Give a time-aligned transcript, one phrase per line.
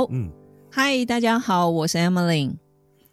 [0.00, 0.32] 好，嗯，
[0.72, 2.56] 嗨，大家好，我是 Emily。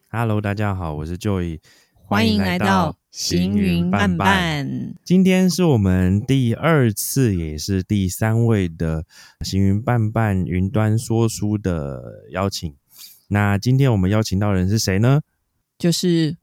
[0.08, 1.60] Hello，大家好，我是 Joy。
[2.06, 4.96] 欢迎来到行云伴伴。
[5.04, 9.04] 今天是我们第二次，也是第三位的
[9.42, 12.74] 行云伴伴云端说书的邀请。
[13.28, 15.20] 那今天我们邀请到人是谁呢？
[15.78, 16.38] 就是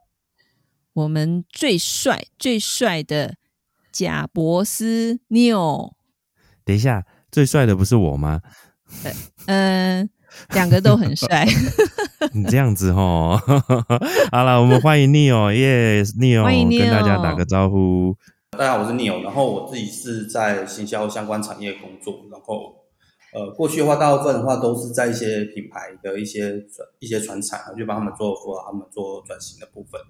[0.93, 3.37] 我们最帅、最帅的
[3.91, 5.93] 贾博斯 Neil。
[6.67, 8.43] 等一下，最帅的不是我吗？
[9.47, 10.11] 嗯。
[10.55, 11.47] 两个都很帅，
[12.33, 13.41] 你这样子哦。
[14.31, 18.17] 好了，我们欢迎 Neil，耶，Neil，欢迎 Neil，跟大家打个招呼。
[18.51, 22.75] 大家好，我是 Neil，然后我自己是在行销相关产业工作，然后
[23.33, 30.01] 呃，过去的话，大部分的话都是在一些品牌的一些转一些传产，就帮他们做做他们做转型的部分。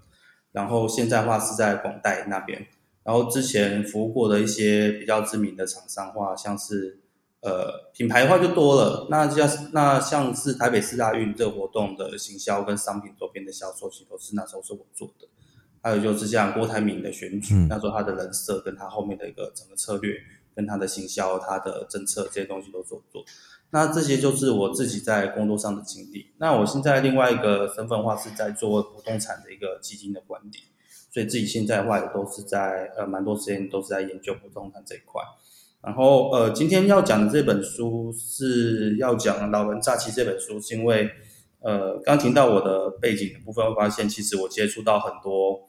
[0.53, 2.67] 然后现在的话是在广代那边，
[3.03, 7.01] 然后之前服务过的一些比较知名的厂商话，像是。
[7.45, 9.07] 呃，品牌的话就多了。
[9.11, 15.29] 那像那像是台北四大运这个活动的行销跟商品周边的销售，其实都是那时候是我做的。
[15.83, 20.17] 还有就是像郭台铭的选举，那时候他的人设跟他后面的一个整个策略，
[20.57, 23.23] 跟他的行销、他的政策这些东西都做做。
[23.69, 26.29] 那这些就是我自己在工作上的经历。
[26.39, 30.61] 那我现在另外一个身份话是在做不动产的一个基金的管理，
[31.11, 35.21] 所以自己现在的话也都是在呃蛮多时间都是在研究不动产这一块。
[35.85, 41.11] 然后，呃，今天要讲的这本书是要讲《老人诈欺》这本书，是因为，
[41.61, 45.69] 呃，刚听到我的背景的部分，会发现其实我接触到很多，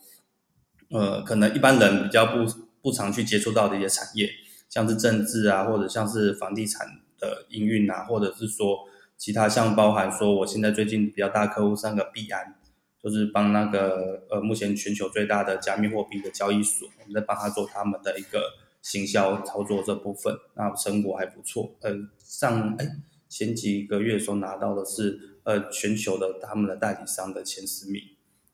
[0.92, 2.46] 呃，可能一般人比较不
[2.82, 4.30] 不常去接触到的一些产业，
[4.70, 6.88] 像是政治啊，或者像是房地产
[7.20, 8.86] 的营运啊，或者是说
[9.18, 12.56] 其他像包含说，我现在最近比较大客户是那个币安，
[13.04, 18.40] 就是帮那个呃目前全球最大的加密货币的交易所，我们在帮他做他们的一个。
[18.86, 21.76] 行销操作这部分，那成果还不错。
[21.82, 22.86] 呃，上哎
[23.28, 28.00] 前几个月时候拿到的是呃全球的他们的代理商的前十名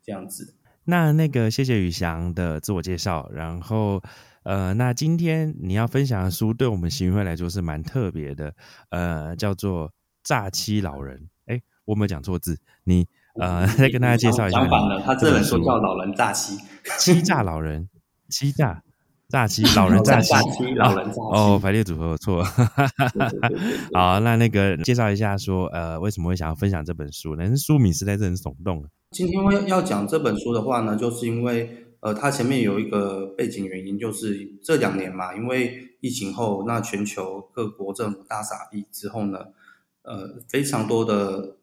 [0.02, 0.56] 这样子。
[0.86, 4.02] 那那个谢谢宇翔的自我介绍，然后
[4.44, 8.56] 呃那今天你要分享的书，对我们行会来说是蛮特别的，
[8.90, 9.90] 呃叫做
[10.24, 11.20] 《诈欺老人》。
[11.48, 13.06] 哎，我没有讲错字，你
[13.36, 14.60] 呃 再跟大家介绍一下。
[14.62, 16.56] 相反的，他这本书叫《老人诈欺》，
[16.98, 17.90] 欺诈老人，
[18.30, 18.82] 欺诈。
[19.32, 20.30] 诈欺 老人诈欺
[20.76, 22.44] 老人哦，排列组合错。
[23.96, 27.36] 好，那那个介绍一下，说呃，为什么会想要分享这本书？
[27.36, 27.56] 呢？
[27.56, 28.86] 书名实在是很耸动。
[29.12, 31.70] 今天要要讲这本书的话呢，就是因为
[32.02, 39.40] 呃，它前面有一个背景原因，就是这两年嘛，因为疫情后，那全球各国政府大傻逼之后呢，
[40.04, 41.56] 呃，非常多的。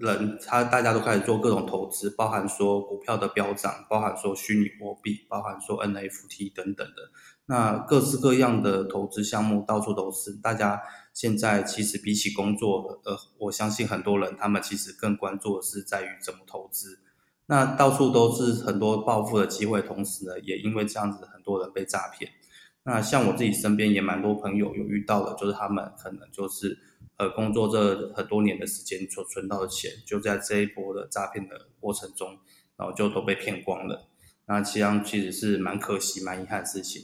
[0.00, 7.10] 人他大家都开始做各种投资，包含说股票的飙涨，包含说虚拟货币，包含说 NFT 等等的，
[7.46, 10.32] 那各式各样的投资项目到处都是。
[10.34, 10.80] 大家
[11.14, 16.98] 现在其实比起工作，呃，我相信很多人他们其实更关注的是在于怎么投资。
[17.46, 22.30] 那到处都是很多暴富的机会，同时呢，也因为这样子，很多人被诈骗。
[22.82, 26.78] 那像我自己身边也蛮多朋友有遇到的，就是他们可能就是。
[27.18, 32.38] 呃，工作这很多年的时间所存到的钱，就在这一波的诈骗的过程中，
[32.76, 34.08] 然后就都被骗光了。
[34.46, 37.02] 那其实其实是蛮可惜、蛮遗憾的事情。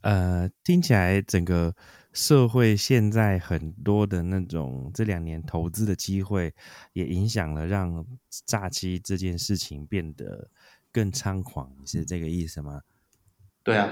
[0.00, 1.74] 呃，听起来整个
[2.12, 6.52] 社会现在很多的那种这两年投资的机会，
[6.92, 8.04] 也影响了让
[8.44, 10.50] 诈欺这件事情变得
[10.92, 12.82] 更猖狂，是这个意思吗？
[13.62, 13.90] 对啊。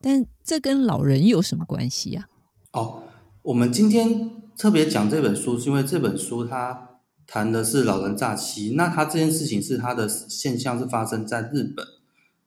[0.00, 2.28] 但这跟老人有什么关系呀？
[2.72, 3.04] 哦，
[3.46, 4.32] 我们今天。
[4.58, 8.72] 特别讲这本书，是因为这本书它谈的是老人诈欺。
[8.74, 11.86] 那它这件事情是它的现象是发生在日本。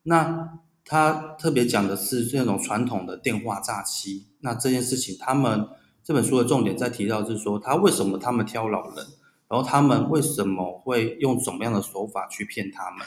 [0.01, 4.25] 那它特别讲的是这种传统的电话诈欺。
[4.39, 5.67] 那这件事情，他们
[6.03, 9.05] 这本书的重点在提到是说，他为什么他们挑老人，
[9.47, 13.05] 然后他们为什么会用什么样的手法去骗他们？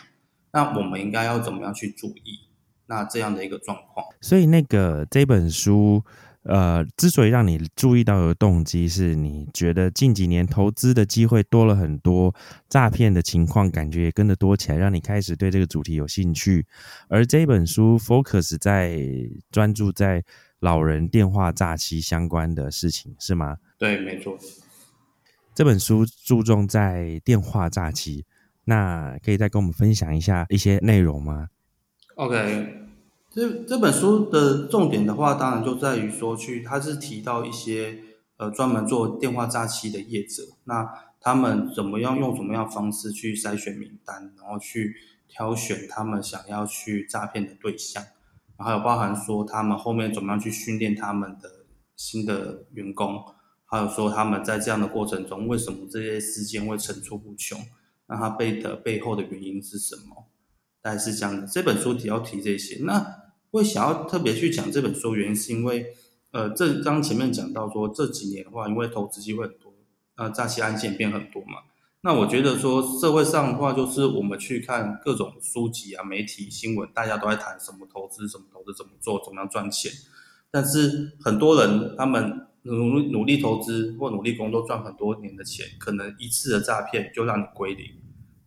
[0.52, 2.38] 那我们应该要怎么样去注意？
[2.86, 4.06] 那这样的一个状况。
[4.20, 6.04] 所以那个这本书。
[6.44, 12.34] 呃，之所以让你注意到的动机，是你觉得近几年投资的机会多了很多，
[12.68, 16.66] 诈骗的情况感觉也跟着多起来，让你开始对这个主题有兴趣。
[17.08, 18.98] 而这本书 focus 在
[19.52, 20.24] 专注在
[20.58, 23.58] 老人电话诈欺相关的事情，是吗？
[23.78, 24.36] 对，没错。
[25.54, 28.24] 这本书注重在电话诈欺，
[28.64, 31.48] 那可以再跟我们分享一下一些内容吗
[32.16, 32.81] ？OK。
[33.34, 37.98] 这这本书的重点的话，当然就在于说，去他是提到一些
[38.36, 40.86] 呃专门做电话诈欺的业者，那
[41.18, 44.94] 他们怎么样用什么样方式去筛选名单，然后去
[45.28, 48.04] 挑选他们想要去诈骗的对象，
[48.58, 51.48] 然后有包含说他们后面怎么样去训练他们的
[51.96, 53.18] 新的员工，
[53.64, 57.58] 还有说他们在这样的过程中，为什么这些事件会层出不穷？
[58.08, 60.28] 那他背的背后的原因是什么？
[60.82, 61.46] 大概是这样的。
[61.46, 63.21] 这本书提要提这些，那
[63.52, 65.86] 会想要特别去讲这本书，原因是因为，
[66.32, 69.72] 呃，这刚前面讲到说这几年的话，因为投资机会很多，
[70.16, 71.58] 呃，诈欺案件变很多嘛。
[72.00, 79.92] 那我觉得说社会上的话，就是我们去看各种书籍啊、媒体新闻，大家都在谈什么投资、什么投资、怎么做、怎么样赚钱。
[80.50, 87.86] 但是很多人他们努努力投资或努力工作赚很多年的钱，可能一次的诈骗就让你归零。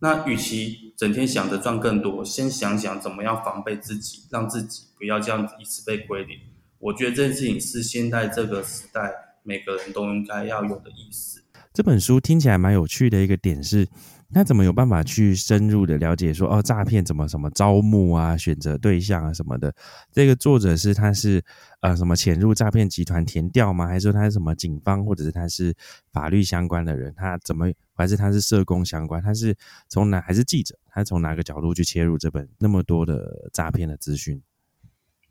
[0.06, 6.38] 那与其整天想着赚更多，先想想怎么样防备自己，让自己不要这样子一次被归零。
[6.78, 9.12] 我觉得这件事情是现在这个时代
[9.42, 11.42] 每个人都应该要有的意思。
[11.74, 13.88] 这本书听起来蛮有趣的一个点是，
[14.32, 19.74] 他怎么有办法去深入的了解说哦，诈骗怎么什么招募啊、选择对象啊什么的？
[20.12, 21.44] 这个作者是他是
[21.82, 23.88] 呃什么潜入诈骗集团填调吗？
[23.88, 25.74] 还是说他是什么警方或者是他是
[26.14, 27.12] 法律相关的人？
[27.18, 27.66] 他怎么
[27.96, 29.22] 还是他是社工相关？
[29.22, 29.56] 他是
[29.88, 30.78] 从哪还是记者？
[30.92, 34.42] 他从哪个角度去切入这本那么多的诈骗的资讯？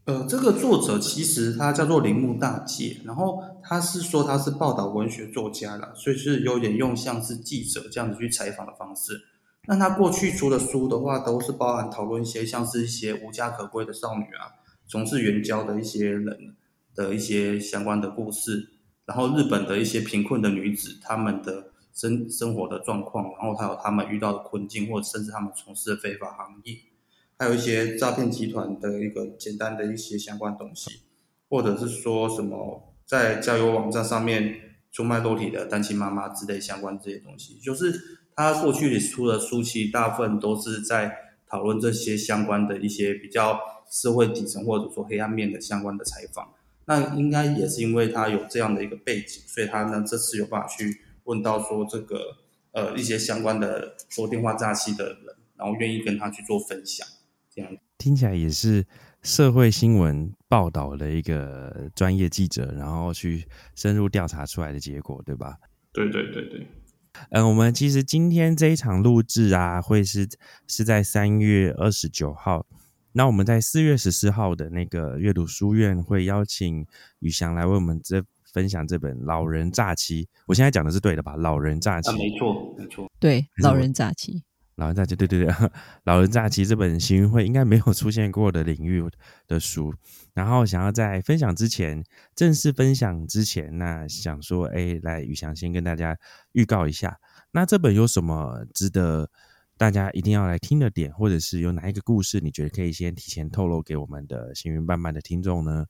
[0.06, 9.18] 呃，这个作者其实他叫做铃木大介，然后他是说他是报道文学作家啦，所以是有点用像是记者这样子去采访的方式。
[9.66, 14.52] 那他过去出的书的话，都是包含讨论一些像是一些无家可归的少女啊，
[14.86, 16.54] 从事援交的一些人
[16.94, 18.74] 的一些相关的故事，
[19.06, 21.63] 然后日本的一些贫困的女子他们的
[21.94, 26.76] 生生活的状况，然后还有他们遇到的困境，或者甚至他们从事的非法行业。
[27.38, 31.00] 还有一些诈骗集团的一个简单的一些相关东西，
[31.48, 34.54] 或者是说什么在交友网站上面
[34.92, 41.16] 出卖肉体的单亲妈妈之类相关这些东西，就是他过去出的书期大部分都是在
[41.48, 43.60] 讨论这些相关的一些比较
[43.90, 46.52] 社会底层或者说黑暗面的相关的采访。
[46.86, 52.36] 那应该也是因为他有这样的一个背景，所以他呢这次有办法去问到说这个
[52.72, 57.06] 呃一些相关的说电话诈欺的人，然后愿意跟他去做分享。
[57.50, 58.84] 这样听起来也是
[59.22, 65.56] 社会新闻报道的一个专业记者，然后去深入调查出来的结果，对吧？
[65.92, 66.66] 对对对对。
[67.30, 70.28] 嗯，我们其实今天这一场录制啊，会是
[70.66, 72.66] 是在三月二十九号。
[73.12, 76.84] 那我们在四月十四号的那个阅读书院会邀请
[77.20, 78.24] 宇翔来为我们这
[78.54, 80.24] 分享这本《老人诈欺》。
[80.46, 81.34] 我现在讲的是对的吧？
[81.36, 84.32] 《老人诈欺》没错，没错，对，《老人诈欺》。
[84.76, 85.54] 老人诈欺，对对对，
[86.02, 89.04] 老人诈欺这本行运会应该没有出现过的领域
[89.46, 89.94] 的书。
[90.32, 92.02] 然后想要在分享之前，
[92.34, 96.18] 正式分享之前，那想说，哎，来宇翔先跟大家
[96.52, 97.16] 预告一下，
[97.52, 99.30] 那这本有什么值得
[99.76, 105.86] 大家一定要来听的点，或者是有哪一个故事，你觉得可以先提前透露给我们的行云伴伴的听众呢？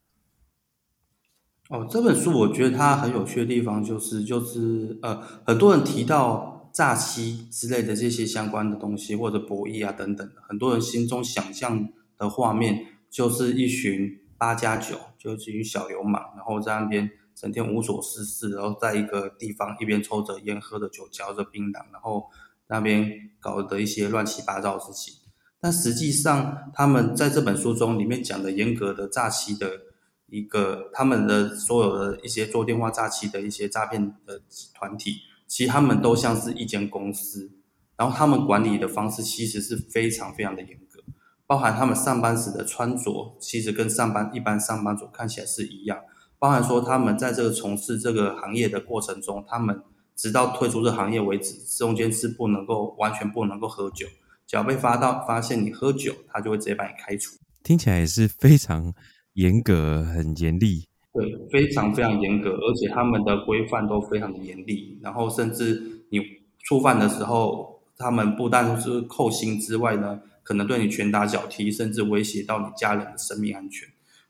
[1.70, 6.52] 哦，这本书我觉得它很有趣的地方就是，就是呃，很多人提到。
[6.74, 11.88] 诈欺之类的这些相关的东西，或者博弈啊等等，很多人心中想象
[12.18, 22.24] 的画面就是一群八加九，就是一群小流氓，然后在那边整天无所事事，然后在一个地方一边抽着烟、喝着酒、嚼着槟榔，然后
[22.66, 23.08] 那边
[23.38, 25.14] 搞的一些乱七八糟的事情。
[25.60, 29.80] 但实际上，他们在这本书中里面讲的严格的诈欺的
[30.26, 34.42] 一个，他们的所有的一些做电话诈欺的一些诈骗的
[34.74, 35.16] 团体。
[35.46, 37.52] 其实他们都像是一间公司，
[37.96, 41.00] 然后他们管理的方式其实是非常非常的严格，
[41.46, 46.00] 包含他们上班时的穿着，其实跟上班一般上班族看起来是一样，
[46.38, 49.80] 包含说他们在这个从事这个行业的过程中，他们
[50.16, 54.08] 直到退出这行业为止，中间是不能够完全不能够喝酒，
[54.46, 57.36] 只要被发到发现你喝酒，他就会直接把你开除。
[57.62, 58.92] 听起来也是非常
[59.34, 60.86] 严格，很严厉。
[61.12, 64.98] 对，非常非常严格，而且他们的规范都非常的严厉。
[65.00, 66.20] 然后，甚至你
[66.58, 73.88] 触犯的时候，他们不但是扣薪之外呢，可能对你拳打脚踢，甚至威胁到你家人的生命安全。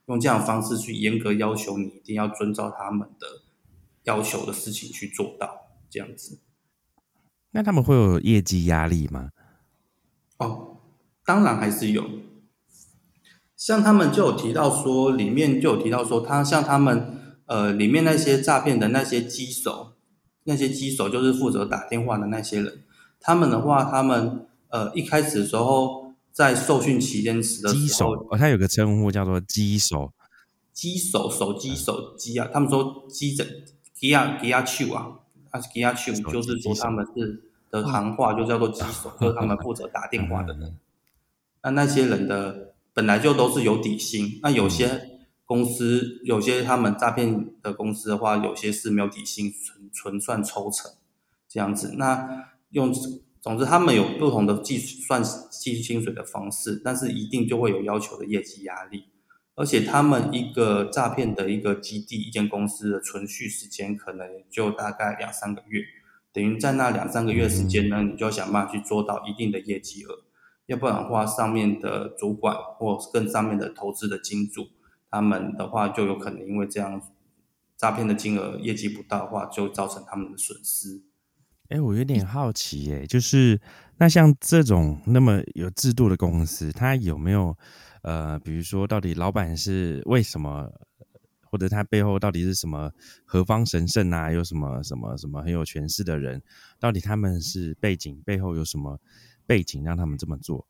[0.09, 3.27] 用这样的方式去严格要求你，一定要遵照他们的
[4.03, 6.39] 要求的事情去做到，这样子。
[7.53, 9.31] 那他们会有业绩压力吗？
[10.37, 10.77] 哦，
[11.25, 12.05] 当然还是有。
[13.57, 19.93] 像他们就有提到说，里面就有提到说，他像他们呃，里面那些诈骗的那些机手，
[20.43, 22.83] 那些机手就是负责打电话的那些人。
[23.21, 30.13] 他们的话，他们呃一开始的时候在受训期间时的时候，哦，他有个称呼叫做机手，
[30.73, 33.47] 机手手机手机啊，他们说机整
[33.93, 35.21] 机亚机亚球啊，
[35.51, 40.77] 他是机亚球，就是说他们是的行话就叫做机手，就是他们负责打电话的人。
[41.63, 42.74] 那那些人的。
[42.95, 50.91] 本来就都是有底薪，那有些公司有些他们诈骗的公司的话，有些是没有底薪，纯纯算抽成
[51.49, 51.97] 这样子。
[51.99, 52.95] 那用
[53.43, 59.05] 总之他们有不同的计算计薪水的方式，但是一定就会有要求的业绩压力。
[59.57, 65.81] 而且他们一个诈骗的一个基地，一间公司的存续时间可能就大概两三个月，
[66.33, 70.24] 等于在那两三个月时间呢，你就要想办法去做到一定的业绩额，
[70.67, 74.69] 要不然的话，上面的主管或更上面的投资的金主，
[75.11, 77.01] 他们的话就有可能因为这样
[77.77, 81.03] 诈骗的金额业绩不到的话，就造成他们的损失。
[81.69, 83.61] 哎，我有点好奇，哎，就是
[83.99, 87.57] 那像这种那么有制度的公司，它有没有？
[88.03, 90.71] 呃，比如说，到底老板是为什么，
[91.51, 92.93] 或者他背后到底是什么
[93.25, 94.31] 何方神圣啊？
[94.31, 96.43] 有什么什么什么很有权势的人？
[96.79, 99.01] 到底他们是背景背后有什么
[99.47, 100.67] 背景让他们这么做？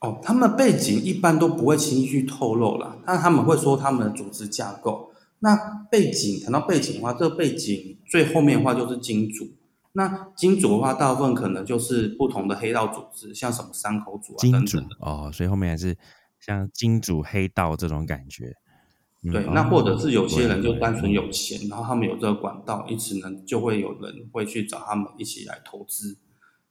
[0.00, 5.12] 哦，他们背景一般都不会轻易去透露了，但他们会说他们的组织架构。
[5.38, 5.56] 那
[5.90, 9.48] 背景谈到背景的话，这个背景最后面的话就是金主。
[9.92, 15.96] 那金主的话，大部分可能就是不同的黑道组织，像什么山口组啊等等的哦，所以后面还是
[16.40, 18.56] 像金主黑道这种感觉。
[19.30, 26.18] 对，那或者是有些人就单纯有钱，然后他们有这个管道，因此呢就会有人会去找他们一起来投资。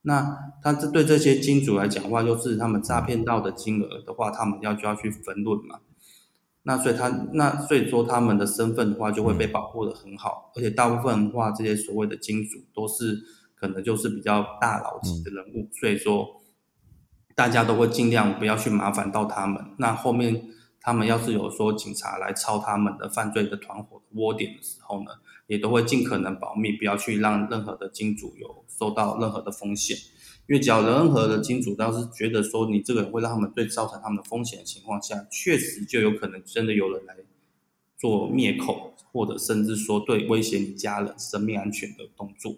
[0.01, 5.79] 那他这对这些金主来讲的话，就是他们诈骗到的金额的话，他们要就要去分论嘛。
[6.63, 13.19] 那所以他那所以说他们的身份的话就会被保护的很好，而且大部分的话这些所谓的金主都是
[13.55, 16.41] 可能就是比较大佬级的人物，所以说
[17.33, 19.63] 大家都会尽量不要去麻烦到他们。
[19.77, 20.49] 那后面
[20.81, 25.11] 他们要是有说警察来抄他们的犯罪的团伙的窝点的时候呢，
[25.45, 29.95] 也都会尽可能保密，不要去让任何的金主有受到任何的风险。
[30.47, 37.15] 因为只要任何的金主要是觉得说你这个人会让他们对造成他们的风险的情况下，确实就有可能真的有人来
[37.95, 42.57] 做灭口，或者甚至说对威胁你家人生命安全的动作。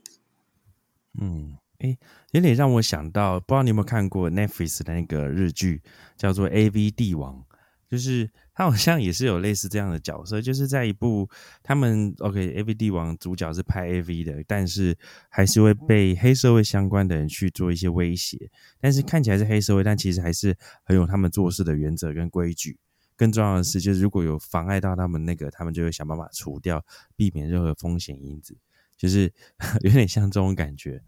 [1.19, 1.95] 嗯，哎，
[2.31, 5.81] 有点让我想到，不知道你有没有看过 Netflix 的那个日剧，
[6.17, 7.43] 叫做《A V 帝王》。
[7.89, 11.29] 就是他好像也是有类似这样的角色，就是在一部
[11.61, 14.97] 他们 OK，A V 帝王主角是拍 A V 的，但是
[15.29, 18.49] 还是会被黑社会相关的人去做一些威胁。
[18.79, 22.77] 但是看起来是黑社会，但其实还是很有他们做事的原则跟规矩。
[23.15, 26.83] 更重要的是，就是如果有妨碍到他们那个，他们就会想办法除掉，
[27.15, 28.57] 避免任何风险因子。
[28.97, 29.31] 就是
[29.81, 31.01] 有点像这种感觉。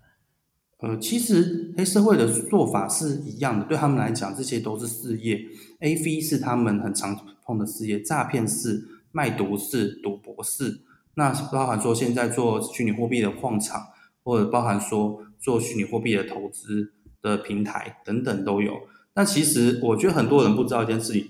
[0.79, 5.39] 呃，其实黑社会的做法是一样的，对他们来讲，这些都是事业。
[5.79, 10.81] A V 是他们很常碰的事业，诈骗是、卖毒是、赌博是，
[11.15, 13.81] 那包含说现在做虚拟货币的矿场，
[14.21, 16.91] 或者包含说做虚拟货币的投资
[17.21, 18.73] 的平台等等都有。
[19.13, 21.25] 那其实我觉得很多人不知道一件事情，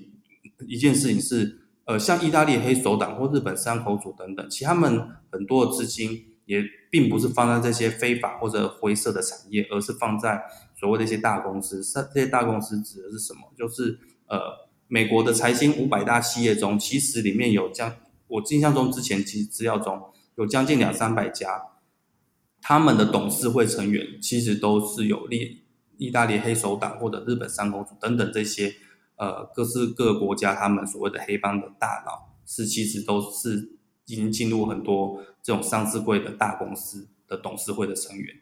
[0.67, 6.25] 一件事情是，呃，像意大利黑手党或日本三口组等等，其实他们很多的资金。
[6.45, 10.43] 也并不是放在这些非法或者灰色的产业，而是放在
[10.79, 11.83] 所谓的一些大公司。
[11.83, 13.41] 这这些大公司指的是什么？
[13.57, 14.39] 就是呃，
[14.87, 17.95] 美国的财经五百大企业中，其实里面有将
[18.27, 20.01] 我印象中之前其实资料中
[20.35, 21.63] 有将近两三百家，
[22.61, 25.63] 他们的董事会成员其实都是有利
[25.97, 28.75] 意大利黑手党或者日本三公主等等这些
[29.15, 35.19] 呃各式各国家他们所谓的黑帮的大佬，是其实都是已经进入很多。
[35.45, 38.35] 这种上市贵的大公司的董事会的成员，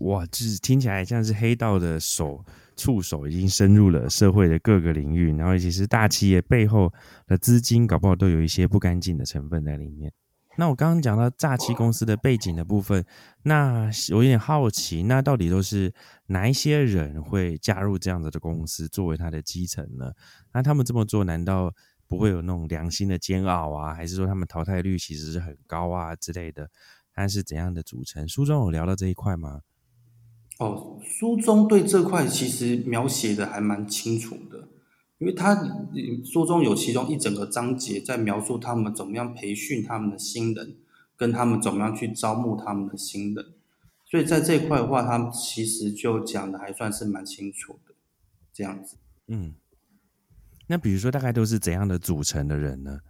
[0.00, 2.44] 哇，就是听起来像是黑道的手
[2.76, 6.92] 触手已经深入了社会的各个领域，然后尤其实大企业背后
[7.26, 10.12] 的资金搞不好都有一些不干净的成分在里面。
[10.58, 13.02] 那我刚刚讲到诈欺公司的背景的部分，
[13.44, 15.94] 那我有点好奇，那到底都是
[16.26, 20.12] 哪一些人会加入这样子的公司作为他的基层呢？
[20.52, 21.72] 那他们这么做难道？
[22.14, 26.70] 不会有那种良心的煎熬啊，还是说他们淘汰率其实是很高啊之类的？
[27.12, 28.28] 它是怎样的组成？
[28.28, 29.62] 书中有聊到这一块吗？
[30.58, 34.68] 哦，书中对这块其实描写的还蛮清楚的，
[35.18, 35.54] 因为他
[36.24, 40.76] 书中有其中一整个章节在描述他们怎么样培训他们的新人，
[41.16, 43.44] 跟他们怎么样去招募他们的新人，
[44.04, 47.94] 所以在这块的话，他们其实就讲的还算是蛮清楚的，
[48.52, 48.96] 这样子，
[49.28, 49.54] 嗯。
[50.66, 53.00] 那比如说，大概都是怎样的组成的人呢？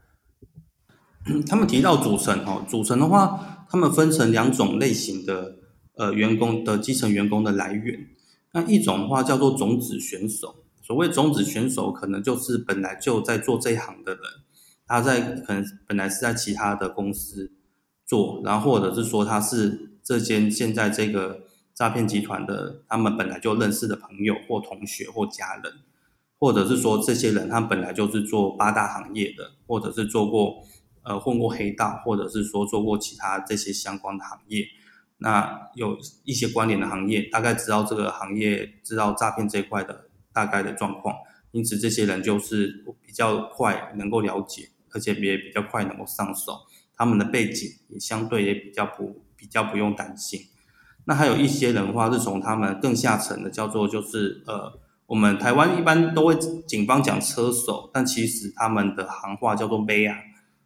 [1.48, 5.56] 他们提到组成哦，组成的话，他们分成两种类型的
[5.94, 8.08] 呃员工的基层员工的来源。
[8.52, 14.22] 那一种的话叫做种子选手，所谓种子选手，可能就是本来就在做这一行的人，
[14.86, 17.52] 他在可能本来是在其他的公司
[18.04, 25.72] 做，然后或者是说他是这间现在这个诈骗集团的，他们本来就认识的朋友或同学或家人。
[26.44, 30.62] 或者是说这些人他本来就是做八大行业的，或者是做过
[31.02, 34.66] 呃混过黑道，或者是说做过其他这些相关的行业，
[35.16, 41.16] 那有一些关联的行业，大概知道这个行业知道诈骗这一块的大概的状况，
[41.52, 50.42] 因此这些人就是比较快能够了解，而且也比较快能够上手，他们的背景也相对也比较不比较不用担心。
[51.06, 54.83] 那还有一些人的话是从他们更下层的叫做就是呃。
[55.06, 56.34] 我们台湾一般都会
[56.66, 60.14] 警方讲车手，但其实他们的行话叫做 b a，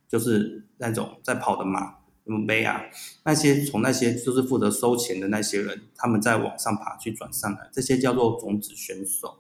[0.09, 1.81] 就是那种在跑的马，
[2.25, 2.91] 什么 b a，
[3.25, 9.39] 那些从那些就是负责收钱的那些人，他们在往上爬去转上来，这些叫做种子选手。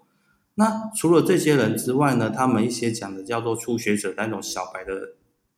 [0.54, 5.14] 那除了这些人之外呢，他们一些讲的叫做初学者那种小白的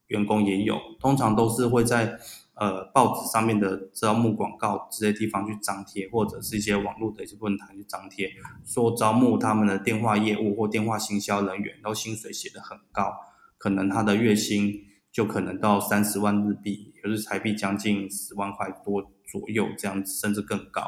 [0.07, 2.19] 员工也有，通常都是会在。
[2.61, 8.29] 呃，报纸上面的招募广告这些地方去张贴，或者是一些网络的一些论坛去张贴，
[8.63, 13.11] 说招募他们的电话业务或电话行销人员，然后薪水写的很高，
[13.57, 14.75] 可能他的月薪
[15.11, 20.83] 就可能到三十万日币，也就是台币将近十万块多左右这样子，甚至更高。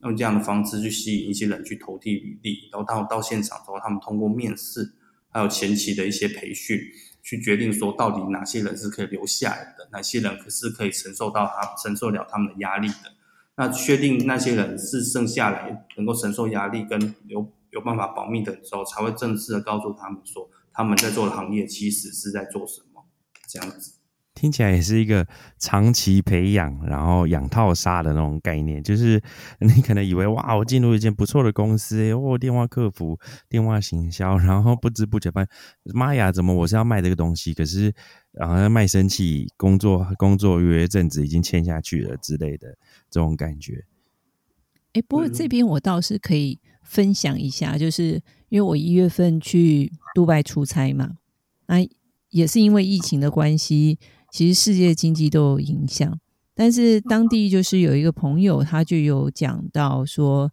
[0.00, 4.94] 用这样的方式去吸引一些人去投递履历，然后到到现场之后，他们通过面试，
[5.28, 6.78] 还有前期的一些培训。
[7.22, 13.12] 去决定说到底哪些人是可以留下来的，哪些人可是可以承受到他承受了他们的压力的。
[13.56, 23.04] 那确定那些人是剩下来能够承受压力跟有有办法保密的时候，才会正式的告诉他们说他们在做的行业其实是在做什么，
[23.48, 24.01] 这样子。
[24.34, 25.26] 听起来也是一个
[25.58, 28.82] 长期培养，然后养套杀的那种概念。
[28.82, 29.22] 就是
[29.60, 35.50] 你可能以为哇，我进入一间不错的公司，哦，电话客服、电话行销，然后不知不觉发现，
[35.94, 37.52] 妈呀，怎么我是要卖这个东西？
[37.52, 37.92] 可是
[38.32, 42.68] 然后卖身契，工作工作约阵子已经签下去了之类的
[43.10, 43.84] 这种感觉。
[44.94, 51.18] 哎，不过这边我倒是可以分享一下，就是因为我一月份去杜拜出差嘛，
[51.66, 51.86] 那
[52.30, 53.98] 也是因为疫情的关系。
[54.32, 56.18] 其实世界经济都有影响，
[56.54, 60.50] 但是当地就是有一个朋友，他就有讲到说，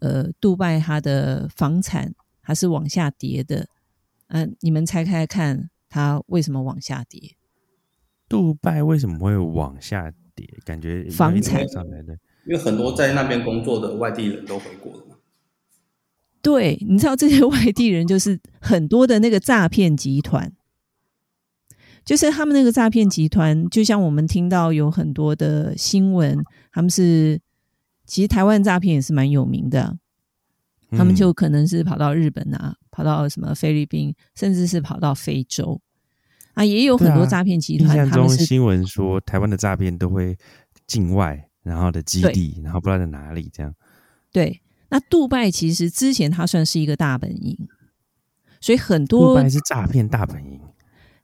[0.00, 3.66] 呃，杜拜它的房产它是往下跌的，
[4.28, 7.36] 嗯，你们猜猜看，它为什么往下跌？
[8.28, 10.46] 杜拜为什么会往下跌？
[10.64, 12.12] 感觉房产上来的，
[12.46, 15.16] 因为很多在那边工作的外地人都回国了嘛。
[16.42, 20.52] 对，你知道这些 外地人就是很多的那个诈骗集团。
[22.04, 26.36] 就是他们那个诈骗集团，就像我们听到有很多的新闻，
[26.72, 27.40] 他们是
[28.06, 29.96] 其实台湾诈骗也是蛮有名的，
[30.90, 35.80] 他们就可能是跑到日本啊，跑到什么菲律宾，甚至是跑到非洲
[36.54, 38.10] 啊，也有很多诈骗集团。
[38.10, 40.36] 他们是新闻说台湾的诈骗都会
[40.86, 43.72] 境外，然后的基地，然后不知道在哪里这样。
[44.32, 47.56] 对，那杜拜其实之前它算是一个大本营，
[48.60, 50.60] 所以很多杜拜是诈骗大本营。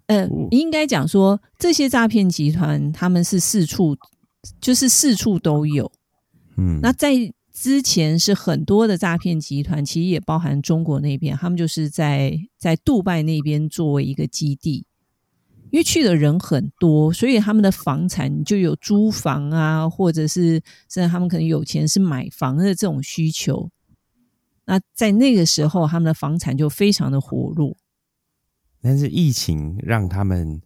[0.09, 3.97] 呃，应该讲说，这些诈骗集团他们是四处，
[4.61, 5.91] 就是四处都有。
[6.57, 7.13] 嗯，那在
[7.53, 14.87] 之前是很多的诈骗集团，其实也包含中国那边，他们就是在在杜拜那边作为一个基地，
[15.71, 23.69] 因为去的人很多，所以他们的房产就有租房啊，或者是甚至他们可能有钱是买房的这种需求。
[24.65, 27.77] 那在那个时候，他们的房产就非常的活络。
[28.81, 30.61] 但是疫情让他们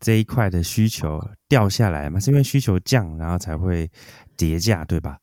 [0.00, 2.18] 这一块的需求掉下来嘛？
[2.20, 3.90] 是因为需求降，然后才会
[4.36, 5.18] 跌价，对吧？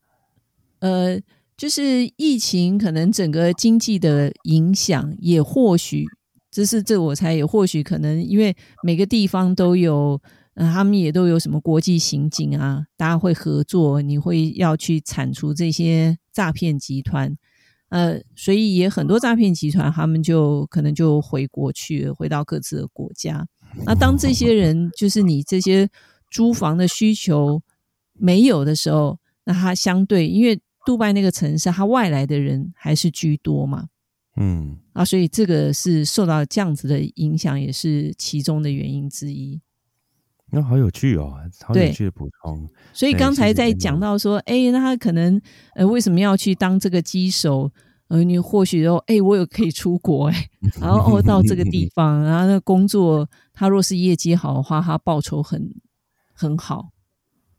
[0.80, 1.20] 呃，
[1.58, 6.06] 就是疫情可能整个经济的影响，也或许
[6.52, 10.22] 这是这我猜，也或许可能因为每个地方都有，
[10.56, 17.36] 呃，他们也都有什么国际刑警啊，大家会合作，你会要去铲除这些诈骗集团。
[17.96, 23.48] 呃，所以也很多诈骗集团，他们就可能就回国去了，回到各自的国家。
[23.86, 25.88] 那当这些人就是你这些
[26.30, 27.62] 租房的需求
[28.12, 33.88] 没有的时候，那他相对因为杜拜那个城市，他外来的人还是居多嘛，
[34.36, 39.62] 嗯，啊，所以这个是受到这样子的影响，也是其中的原因之一。
[40.52, 42.70] 那好有趣哦，好有趣的补充。
[42.94, 45.42] 所以刚才在讲到说，哎，那他可能
[45.76, 47.72] 呃为什么要去当这个机手？
[48.08, 50.48] 呃，你或许说，哎，我有可以出国，哎，
[50.80, 55.74] 然后哦到这个地方，然后那工作，他若是业绩好的话，他报酬很
[56.34, 56.90] 很好。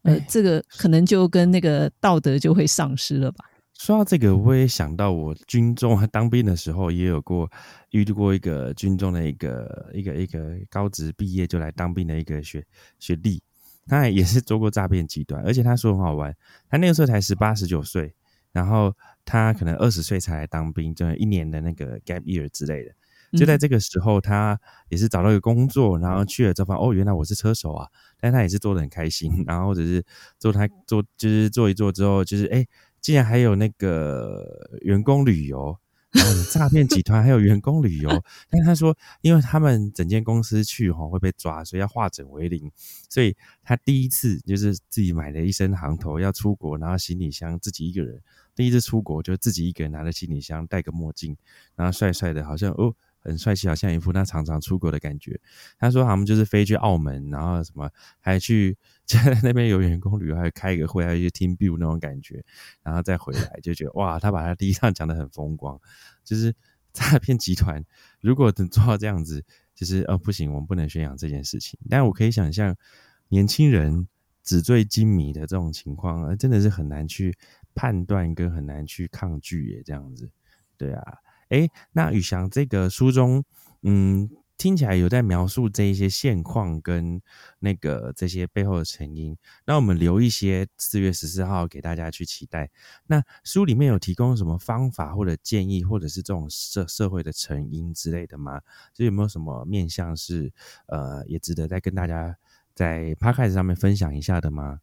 [0.02, 3.44] 呃，这个可能就跟那个道德就会丧失了吧。
[3.76, 7.50] 说到这个，我也想到我军中 当兵的时候，也有过
[7.90, 12.64] 遇到过一个军中的一个一个一个高职毕业就来当兵的一个学
[13.00, 13.42] 学弟，
[13.86, 16.32] 他也是做过诈骗集团，而且他说很好玩，
[16.70, 18.14] 他那个时候才十八十九岁。
[18.56, 18.90] 然后
[19.22, 22.90] 他可能二十岁才来当兵，就一年的那个 gap year 之类的。
[23.36, 27.86] 就在这个时候，他也是找到一个工作，然后去了之后，哦，原来我是车手啊！
[28.18, 30.02] 但他也是做的很开心，然后或者是
[30.38, 32.64] 做他做就是做一做之后，就是哎，
[33.02, 35.76] 竟然还有那个员工旅游，
[36.16, 38.10] 然后诈骗集团还有员工旅游。
[38.50, 42.70] 但他说，因为他们整间公司去哈会被抓，所以要化整为零，
[43.08, 48.20] 所以他第一次就是自己买了一身行头要出国，然后行李箱自己一个人
[48.54, 51.36] 第一次出国就自己一个人拿着行李箱，戴个墨镜，
[51.74, 52.94] 然后帅帅的，好像哦。
[53.26, 55.40] 很帅气，好像一副他常常出国的感觉。
[55.78, 62.44] 他说他们就是飞去澳门，然后什么还去 在那边有员工旅游，还开一个会，还去听 b i l 那种感觉，
[62.82, 65.80] 然后再回来就觉得哇，他把他第一趟讲的很风光。
[66.24, 66.54] 就是
[66.92, 67.84] 诈骗集团
[68.20, 71.78] 如果能做到这样子，就是哦不行，我们不能宣扬这件事情。
[71.90, 72.76] 但我可以想象
[73.28, 74.08] 年轻人
[74.42, 77.36] 纸醉金迷的这种情况，真的是很难去
[77.74, 79.82] 判断跟很难去抗拒耶。
[79.84, 80.30] 这样子，
[80.76, 81.18] 对啊。
[81.48, 83.44] 哎，那宇翔这个书中，
[83.82, 84.28] 嗯，
[84.58, 87.20] 听起来有在描述这一些现况跟
[87.60, 89.36] 那个这些背后的成因。
[89.66, 92.70] 那我们留一些四月十四号给大家去期待。
[93.06, 98.60] 那书里面有提供什么方法或者建议，或者是这种社社会的成因之类的吗？
[98.92, 100.52] 就有没有什么面向是
[100.86, 102.36] 呃，也值得再跟大家
[102.74, 104.80] 在 p 开 d 上面分享一下的吗？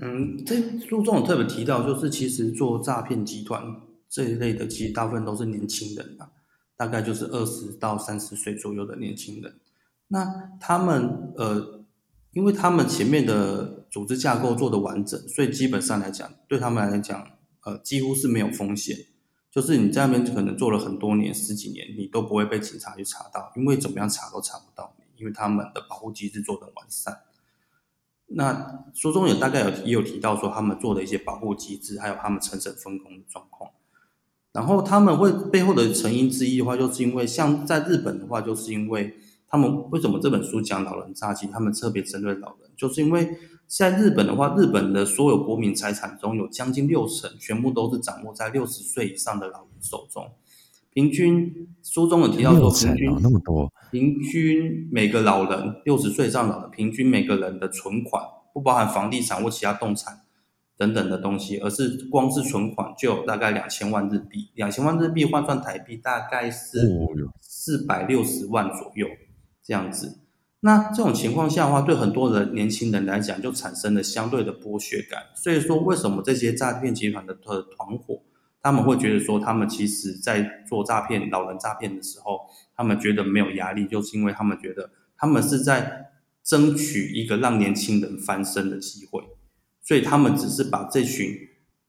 [0.00, 3.82] 嗯，这书中有特别提到，就是其实做诈骗集团。
[4.10, 6.28] 这一类的其实大部分都是年轻人啊，
[6.76, 9.60] 大概就是二十到三十岁左右的年轻人。
[10.08, 10.26] 那
[10.60, 11.84] 他们呃，
[12.32, 17.24] 因为他们前面的组织架构做的完整，所以基本上来讲，对他们来讲，
[17.64, 18.96] 呃，几乎是没有风险。
[19.52, 27.16] 就是你在那边可能做了很多年、十几年，你都不会被警察去查到，因为怎么样查都查不到你，因为他们的保护机制做的完善。
[28.26, 33.70] 那书中也大概有也有提到说，他们做的一些保护机制，还有他们层层分工的状况。
[34.52, 39.14] 然后他们会背后的成因之一的话，就是因为像在日本的话，就是因为
[39.46, 43.28] 他们为什么这本书讲老人诈欺，他们特别针对老人，就是因为
[43.68, 50.28] 在日本的话，日本的所有国民财产中有将近六成全部都是掌握在六十岁以上的老人手中。
[50.92, 58.20] 平均书中有提到说，平均那么多，平均每个老人六十岁以上老人，平均每个人的存款
[58.52, 60.22] 不包含房地产或其他动产。
[60.80, 66.90] 等等的东西，而是光是存款就有大概两千万日币，两千万日币换算台币大概是
[67.38, 69.06] 四百六十万左右
[69.62, 70.20] 这样子。
[70.60, 75.22] 那这种情况下的话，对很多人年轻人来讲，就产生了相对的剥削感。
[75.34, 78.22] 所以说，为什么这些诈骗集团的团团伙，
[78.62, 82.40] 他们会觉得说，他们其实在做诈骗老人诈骗的时候，
[82.74, 84.88] 他们觉得没有压力，就是因为他们觉得
[85.18, 86.06] 他们是在
[86.42, 89.22] 争取一个让年轻人翻身的机会。
[89.82, 91.36] 所以他们只是把这群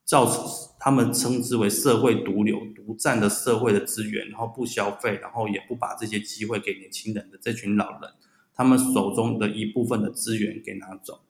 [0.04, 0.44] 造成
[0.80, 8.10] 他们称之为社会毒瘤、独占的社会的资源，然后不消费，然后也不把这些机会给年轻人的这群老人，
[8.56, 11.22] 他们手中的一部分的资源给拿走。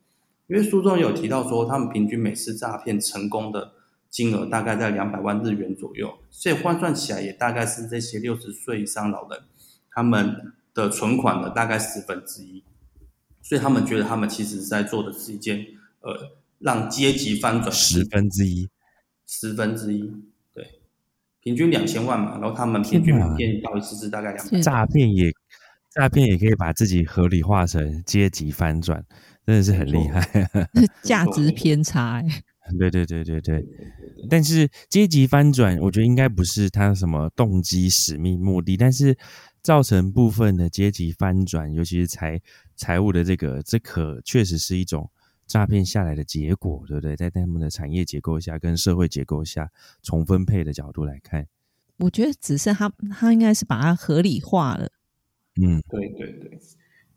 [0.47, 3.73] 因为书中有提到说，他们平均每次诈骗成功的
[4.09, 9.41] 金额大概在两百万日元左右，所以换算起来也大概是这些六十岁以上老人
[9.91, 12.63] 他们的存款的大概十分之一。
[13.41, 15.65] 所以他们觉得他们其实在做的是一件
[15.99, 16.40] 呃。
[16.61, 18.69] 让阶级翻转十分之一，
[19.25, 19.99] 十分之一，
[20.53, 20.63] 对，
[21.41, 24.61] 平均两千万嘛，然后他们平均每天到一次是大概两百。
[24.61, 25.31] 诈骗也
[25.89, 29.03] 诈骗也可以把自己合理化成阶级翻转，
[29.45, 30.21] 真的是很厉害。
[31.01, 32.21] 价值偏差，
[32.77, 33.65] 对对对对对。
[34.29, 39.17] 但是阶级翻转，我觉得应该不是他什么动机、使命、目的，但是
[39.63, 42.39] 造成部分的阶级翻转，尤其是财
[42.75, 45.09] 财务的这个，这可确实是一种。
[45.51, 47.13] 诈骗下来的结果，对不对？
[47.13, 49.69] 在他们的产业结构下、跟社会结构下
[50.01, 51.45] 重分配的角度来看，
[51.97, 54.89] 我觉得只是他，他应该是把它合理化了。
[55.61, 56.57] 嗯，对对对，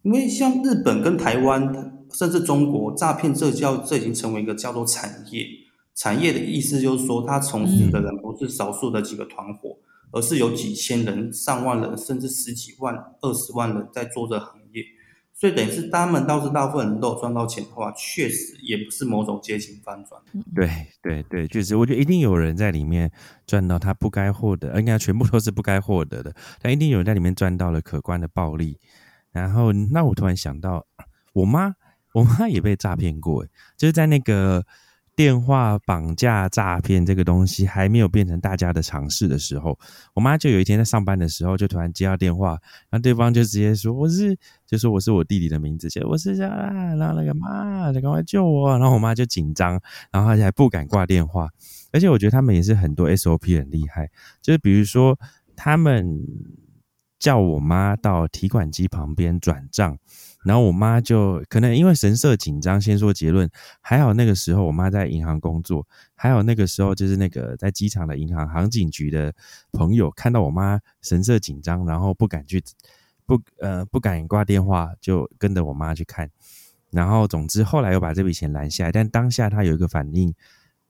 [0.02, 5.46] 因为像日本跟台湾，甚至中国，诈骗这叫这已经成为一个叫做产业。
[5.94, 9.78] 产业的意思就是说，他从事的人不是少数的几个团伙，
[10.10, 14.63] 而是有几千人、上万人，甚至十几万、二十万人在做这行业。
[15.44, 20.18] 所以等于是他们倒是大部分人都有赚到钱的话，确实也不是某种阶级翻转。
[20.54, 20.66] 对
[21.02, 23.12] 对对，确实，我觉得一定有人在里面
[23.46, 26.34] 赚到他不该获得，应该全部都是不该获得的。
[26.62, 28.78] 但一定有人在里面赚到了可观的暴利。
[29.32, 30.86] 然后，那我突然想到，
[31.34, 31.74] 我妈，
[32.14, 33.44] 我妈也被诈骗过，
[33.76, 34.64] 就是在那个
[35.16, 39.78] 电话绑架诈骗这个东西还没有变成大家的常事的时候，
[40.12, 42.58] 我妈就有一天在上班的时候，就突然接到电话，
[42.90, 51.48] 然后对方就直接说：“我是，就说我是我弟弟的名字，就我是啊，然后那个妈，赶快救我！”然后我妈就紧张，然后而且还不敢挂电话。
[51.92, 54.10] 而且我觉得他们也是很多 SOP 很厉害，
[54.42, 55.16] 就是比如说
[55.54, 56.18] 他们
[57.20, 59.96] 叫我妈到提款机旁边转账。
[60.44, 63.50] 然后我妈就可能因为神色紧张，先说结论。
[63.80, 69.34] 还好那个时候我妈在银行工作，还有那个时候就是那个在机场的银行航警局的
[69.72, 72.62] 朋友看到我妈神色紧张，然后不敢去
[73.24, 76.30] 不呃不敢挂电话，就跟着我妈去看。
[76.90, 80.32] 然后总之后来又把这笔钱拦下来，但当下他有一个反应，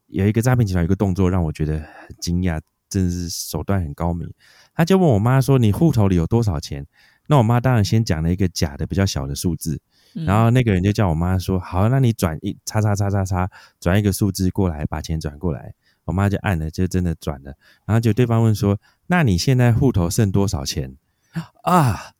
[0.09, 4.29] 有一个诈骗集团有一个动作让我觉得很惊讶，真是手段很高明。
[4.75, 6.85] 他就问我妈说：“你户头里有多少钱？”
[7.27, 9.81] 那我妈当然先讲了一个假的比较小的数字，
[10.13, 17.55] 然后那个人就叫我妈说：“好，那你转一叉叉叉叉叉，转一个数字过来，把钱转过来。”我妈就按了，就真的转了。
[17.87, 20.97] 然后就对方问说：“那你现在户头剩多少钱？”
[21.65, 22.13] 啊，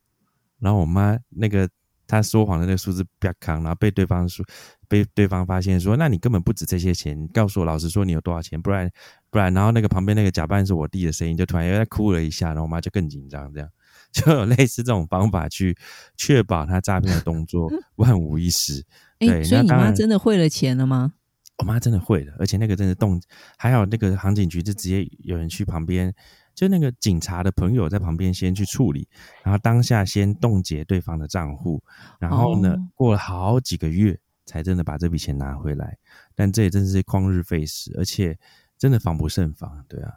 [0.59, 1.69] 然后我妈那个
[2.07, 4.45] 她说谎的那个数字不要扛，然后被对方说
[4.89, 8.91] 被对方发现说：“那你根本不止这些钱，告诉我老实说你有多少钱，不然
[9.31, 13.69] 不然。”然后那个旁边那个假扮是我弟的声音就突然又在哭了一下，然后我妈就更紧张这样。
[14.15, 15.77] 就有类似这种方法去
[16.17, 18.85] 确保他诈骗的动作 万无一失。
[19.19, 21.15] 哎，所以你妈真的汇了钱了吗？
[21.59, 23.21] 我妈真的会了，而且那个真的动，
[23.57, 26.13] 还有那个航警局就直接有人去旁边，
[26.55, 29.09] 就那个警察的朋友在旁边先去处理，
[29.43, 31.83] 然后当下先冻结对方的账户，
[32.19, 35.99] 然后呢过了好几个月才真的把这笔钱拿回来。
[36.35, 38.39] 但这也真是旷日费时，而且
[38.79, 40.13] 真的防不胜防，对啊。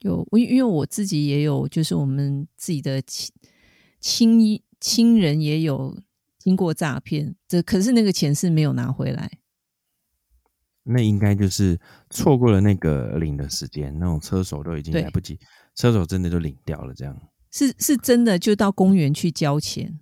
[0.00, 3.32] 有因，因为我自己也有，就是我们自己的亲
[4.00, 5.98] 亲亲人也有
[6.38, 9.30] 经过诈骗，这可是那个钱是没有拿回来。
[10.88, 15.36] 那应该就是错过了那个领的时间，那种车手都已经来不及，
[15.76, 17.16] 车手真的就领掉了，这样
[17.52, 20.00] 是是真的，就到公园去交钱。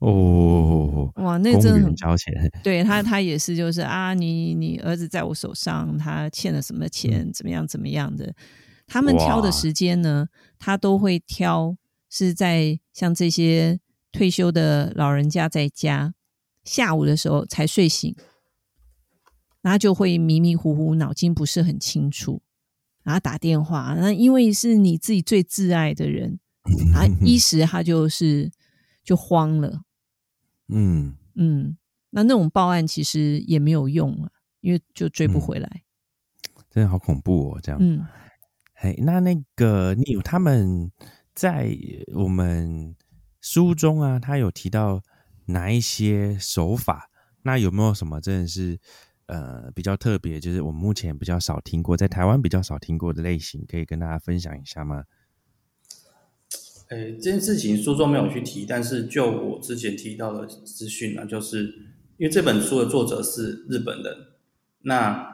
[0.00, 2.32] 哦，哇，那真的很交钱。
[2.64, 8.34] 对他，他也是，就是啊，你你儿子在我手上，他欠了什么钱，怎么样怎么样的。
[8.86, 11.76] 他们挑的时间呢，他都会挑
[12.08, 13.78] 是在像这些
[14.10, 16.14] 退休的老人家在家
[16.64, 18.16] 下午的时候才睡醒，
[19.60, 22.40] 然后就会迷迷糊糊，脑筋不是很清楚，
[23.02, 26.38] 然后打电话，那因为是你自己最挚爱的人，
[26.94, 28.50] 啊，一 时他就是
[29.02, 29.82] 就慌了，
[30.68, 31.76] 嗯嗯，
[32.10, 35.82] 那那种报案其实也没有用啊，因为就追不回来，
[36.70, 38.06] 真的好恐怖哦，这样，嗯。
[38.74, 40.90] 哎，那那个你有他们
[41.34, 41.76] 在
[42.14, 42.96] 我们
[43.42, 45.02] 书中啊，他有提到
[45.44, 47.10] 哪一些手法？
[47.42, 48.78] 那有没有什么真的是
[49.30, 55.04] 呃比较特别，就是我目前比较少听过，在台湾比较少听过的类型，可以跟大家分享一下吗？
[56.88, 61.64] 哎，这件事情书中没有去提，但是就我之前提到的资讯呢，就是
[62.18, 64.14] 因为这本书的作者是日本人，
[64.82, 65.30] 那。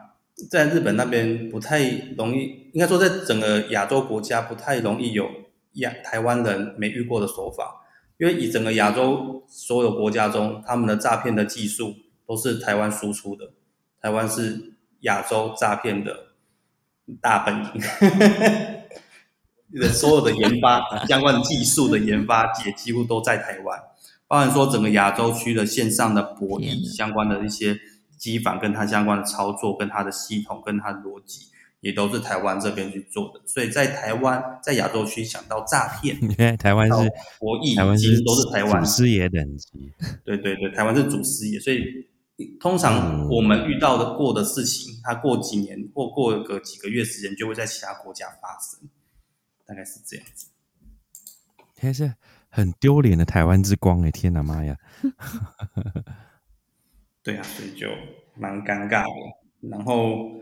[0.51, 5.27] 在日本那边不太容易，应该说在整个亚洲国家不太容易有
[5.77, 7.87] 亚台湾人没遇过的手法，
[8.19, 11.95] 因为以整个亚洲所有国家中，他们的诈骗的技术
[12.27, 13.55] 都是台湾输出的，
[14.07, 16.17] 台湾是亚洲诈骗的
[17.21, 17.83] 大本营，
[19.81, 23.77] 的 所有的研发 相关的技术的研发也几乎都在台湾，
[24.29, 27.77] 包含说整个亚洲区的线上的博弈相关的一些。
[28.17, 31.49] 机房跟它相关的操作，跟它的系统，跟它的逻辑，
[31.81, 33.41] 也都是台湾这边去做的。
[33.45, 36.95] 所以在台湾，在亚洲区想到诈骗， 你看台湾是
[37.39, 39.69] 博弈，台湾其实都是台湾祖师爷等级。
[40.25, 41.61] 对对对，台湾是祖师爷。
[41.61, 41.85] 所以
[42.61, 48.89] 通常我们遇到的过的事情，它过几年或过个几个月时间，就会在其他国家发生，
[49.65, 50.49] 大概是这样子。
[51.79, 52.15] 还是
[52.49, 54.11] 很丢脸的台湾之光哎！
[54.11, 54.77] 天哪妈呀！
[57.23, 57.89] 对啊，所以就
[58.35, 59.69] 蛮尴尬的。
[59.69, 60.41] 然后，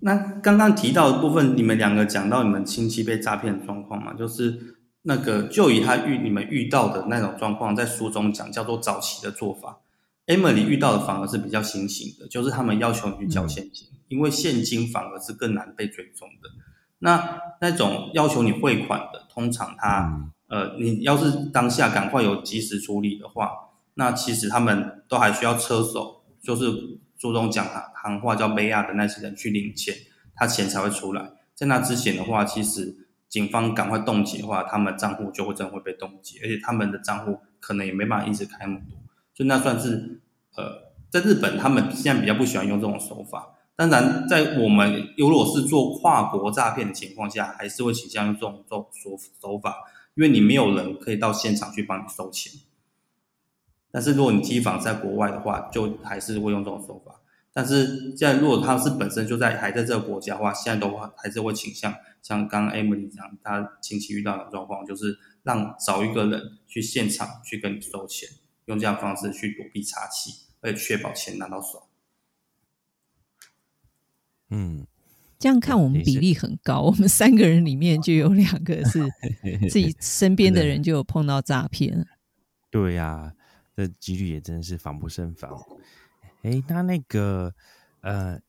[0.00, 9.80] 那刚刚提到的部分，你们两个讲到你们亲戚被诈骗的状况嘛，就是那个就以他遇你们遇到的那种状况，在书中讲叫做早期的做法。
[10.26, 16.50] Emily 遇到的反而是比较新型的，就是他们要求你交现金，因为现金反而是更难被追踪的。
[16.98, 23.50] 那那种要求你汇款的，通常他呃，你要是当下赶快有及时处理的话。
[23.94, 26.70] 那其实他们都还需要车手，就是
[27.16, 29.94] 注重讲行行话叫贝亚的那些人去领钱，
[30.34, 31.30] 他钱才会出来。
[31.54, 32.94] 在那之前的话，其实
[33.28, 38.95] 警方赶快冻结的话，他们账户就会真的会被冻结，而且他们的账户可能也没办法一直开那么多。
[39.36, 40.22] 就那算是
[40.56, 43.52] 呃，在日本他们现在比较不喜欢用这种手法。
[43.76, 49.76] 当然，在我们如果是做跨国诈骗的情况下，还是会倾向于这种手手手法，
[50.14, 52.50] 因为你没有人可以到现场去帮你收钱。
[53.90, 57.20] 但是如果你机房在国外的话，就还是会用这种手法。
[57.52, 68.28] 但是现在如果他是本身就在还在这个国家的话，现在都还是会倾向像刚刚 Emily 讲，他近期遇到的状况，就是让找一个人去现场去跟你收钱，
[68.66, 71.88] 用这样方式去躲避查缉，而且确保钱拿到手。
[74.50, 74.86] 嗯，
[75.38, 79.02] 这样看我们比例很高，我们三个人里面就有两个是
[79.68, 82.06] 自己身边的人就有碰到诈骗。
[82.70, 83.32] 对呀。
[83.78, 85.54] 这几率也真的是防不胜防。
[86.40, 87.54] 哎，那那个
[88.00, 88.40] 呃，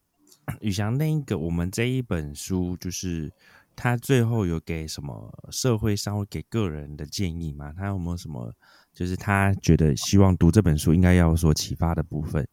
[0.62, 3.34] 宇翔，那一个我们这一本书，就是
[3.75, 7.73] 他最后有给什么社会上会给个人的建议吗？
[7.75, 8.53] 他有没有什么，
[8.97, 12.47] 就是他觉得希望读这本书应该要有所启发的部分，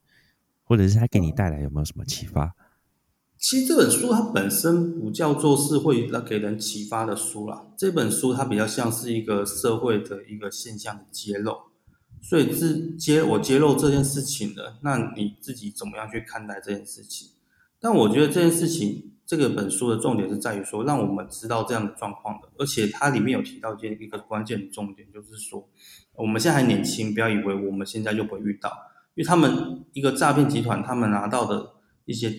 [0.63, 2.55] 或者是他给你带来有没有什么启发？
[3.39, 11.57] 其实这本书它本身不叫做是会给人启发的书啦，这本书它比较像是一个社会的一个现象的揭露。
[12.21, 17.31] 所以自揭我揭露这件事情的，那你自己怎么样去看待这件事情？
[17.81, 25.69] 但我觉得这件事情，这个本书的重点是在于说，让我们知道这样的状况的，而且它里面有提到一一个关键的重点，就是说，
[26.15, 28.71] 我们现在还年轻，不要以为我们现在就不会遇到，
[29.15, 31.73] 因为他们一个诈骗集团，他们拿到的
[32.05, 32.31] 一些，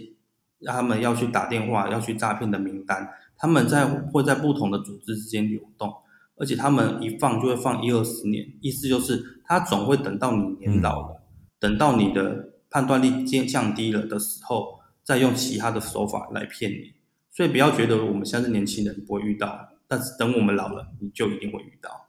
[0.65, 5.93] 他们要去打电话要去诈骗的名单，他们在会在不同的组织之间流动。
[6.37, 11.23] 而且他们一放就会放一二十年，意思就是他总会等到你年老了，
[11.57, 16.95] 等到你的判断力降降低了的时候，再用其他的手法来骗你。
[17.31, 22.07] 所以不要觉得我们现在是年轻人不会遇到，但是等我们老了，你就一定会遇到。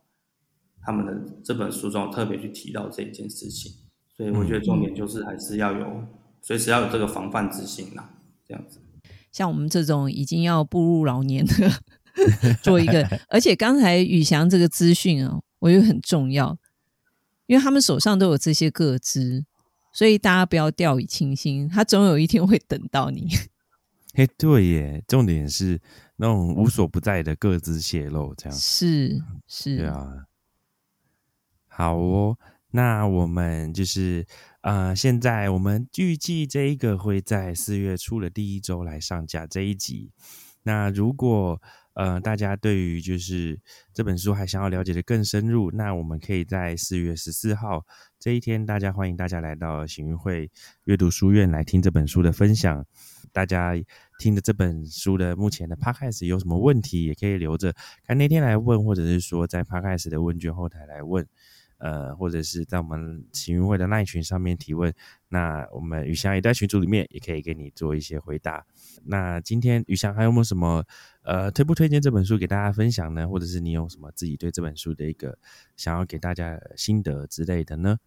[0.83, 3.73] 他们的这本书中特别去提到这一件事情，
[4.17, 6.05] 所以我觉得重点就是还是要有
[6.41, 8.05] 随时要有这个防范之心呐，
[8.47, 8.81] 这样子。
[9.31, 11.53] 像我们这种已经要步入老年的。
[12.63, 16.57] 做一个， 而且刚才宇翔这个资讯啊，我觉得很重要，
[17.45, 19.45] 因为他们手上都有这些个资，
[19.97, 23.31] 所以大家不要掉以轻心，他总有一天会等到你。
[24.13, 25.81] 嘿，对耶，重点是
[26.17, 30.27] 那种无所不在的各自泄露，这样是是，对啊。
[31.67, 32.37] 好哦，
[32.73, 34.27] 那我们就是
[34.61, 40.13] 呃，现在我们预计这一个会在四月初的第一周来上架这一集。
[40.65, 41.63] 那如果
[41.97, 43.59] 呃，大家对于就是
[43.95, 47.87] 这本书还想要了解的更深入，那我们可以在四月十四号
[48.19, 50.51] 这一天，大家欢迎大家来到行运会
[50.85, 52.85] 阅读书院来听这本书的分享。
[53.33, 53.73] 大家
[54.19, 57.75] 听的这本书的目前的 podcast 有什么问题，也可以留着
[58.07, 61.27] 看那天来问，或者是说在 podcast 的问卷后台来问。
[61.79, 64.91] 呃，或者是在我们行运会的那一群上面提问，
[65.29, 68.65] 那我们雨翔也在群组里面，也可以给你做一些回答。
[69.05, 70.83] 那今天雨翔还有没有什么
[71.27, 73.29] 呃推不推荐这本书给大家分享呢？
[73.29, 75.37] 或者是你有什么自己对这本书的一个
[75.77, 77.99] 想要给大家心得之类的呢？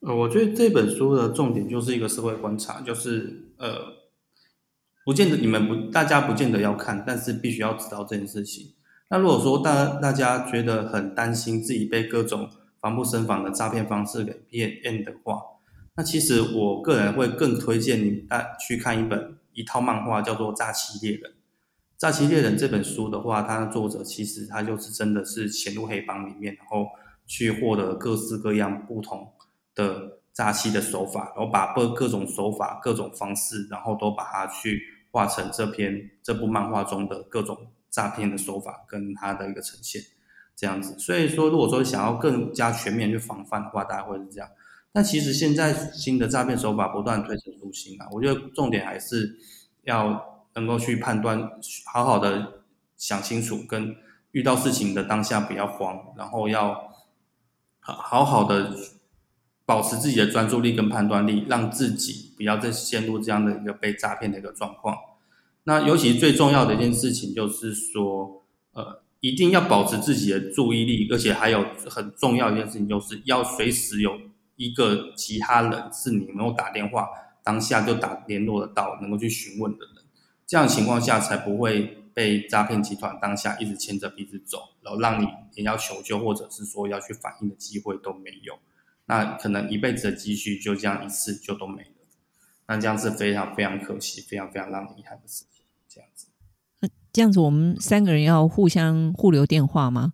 [0.00, 3.78] 呃，我觉得这本书的重点就是一个社会观察，就是呃，
[5.06, 8.74] 不见得你们不大家不见得要看，但是必须要知道这件事情。
[9.08, 15.40] 那如果说大大家觉得很担心自己被各种防不胜防的诈骗方式给骗骗的话，
[15.94, 21.30] 那其实我个人会更推荐你大去看一本一套漫画，叫做《诈欺猎人》。
[21.98, 26.86] 《诈欺猎人》这本书的话，它的作者其实他就是真的是潜入黑帮里面，然后
[27.26, 29.32] 去获得各式各样不同
[29.74, 37.56] 的诈欺的手法，然后把各各种手法、各种方式，然后都把它去画成这篇这部漫画中的各种。
[37.88, 40.02] 诈骗的手法跟它的一个呈现，
[40.54, 40.98] 这样子。
[40.98, 44.46] 所以说，如果说想要更加全面去防范的话，大概会是这样。
[44.92, 49.34] 但其实现在新的诈骗手法不断推陈出新啊，我觉得重点还是
[49.84, 51.50] 要能够去判断，
[51.84, 52.62] 好好的
[52.96, 53.94] 想清楚，跟
[54.32, 56.92] 遇到事情的当下不要慌，然后要
[57.80, 58.74] 好好的
[59.64, 64.96] 保持自己的专注力跟判断力，让自己不要再陷入这样的一个被诈骗的一个状况。
[65.64, 74.18] 那尤其最重要的一件事情就是说，呃，一定要保持自己的注意力，而且还有很重要一件事情，就是要随时有
[74.54, 77.08] 一个其他人是你能够打电话
[77.42, 79.84] 当下就打联络得到，能够去询问的，
[80.46, 88.58] 这样情况下才不会被诈骗集团当下一直牵着鼻子走，然后让你连要求救或者是说要去反映的机会都没有，
[89.06, 92.06] 那可能一辈子的积蓄就这样一次就都没了，
[92.68, 95.64] 那这样是非常非常可惜，非常非常让人遗憾的事情。
[95.88, 96.26] 这样子，
[96.80, 100.12] 那这样子，我们三个人要互相互留电话吗？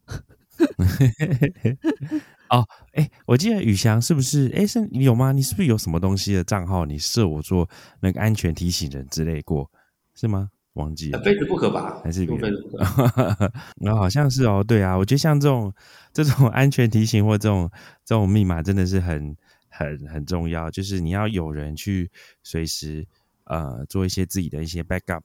[2.50, 4.52] 哦，哎，我记得宇翔是不是？
[4.54, 5.32] 哎，是你有吗？
[5.32, 6.86] 你是不是有什么东西的账号？
[6.86, 7.68] 你设我做
[8.00, 9.70] 那个安全提醒人之类过，
[10.14, 10.50] 是吗？
[10.74, 12.00] 忘记了，非死不可吧？
[12.02, 13.52] 还是别非死不可？
[13.76, 15.70] 然后好像是哦，对啊，我觉得像这种
[16.14, 17.70] 这种安全提醒或这种
[18.06, 19.36] 这种密码真的是很
[19.68, 22.10] 很很重要，就是你要有人去
[22.42, 23.06] 随时
[23.44, 25.20] 呃做一些自己的一些 backup，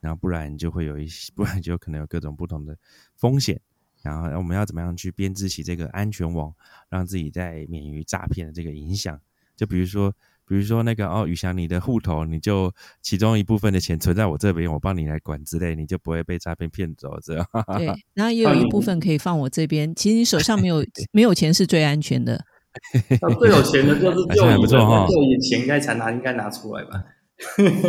[0.00, 2.74] 然后不然就会有一些， 不然就可能有各种不同的
[3.16, 3.60] 风险。
[4.00, 6.50] 然后我们要怎么样去编织起这个安全网，
[6.88, 9.20] 让自己在免于诈骗的这个影响？
[9.54, 10.14] 就比如说。
[10.48, 12.72] 比如说那个哦，宇翔，你的户头你就
[13.02, 17.46] 其中一部分的钱存在我这边，我帮你来管之类，你就不会被诈骗骗走，这样。
[17.76, 19.94] 对， 然后也有一部分可以放我这边。
[19.94, 22.44] 其实你手上没有 没有钱是最安全的。
[23.40, 27.02] 最有钱的就是就不错哈，就以钱应该才拿，应该拿出来吧？